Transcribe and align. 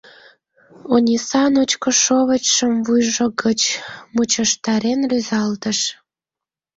Ониса 0.93 1.43
ночко 1.53 1.89
шовычшым 2.03 2.73
вуйжо 2.85 3.25
гыч 3.43 3.61
мучыштарен 4.13 4.99
рӱзалтыш. 5.09 5.79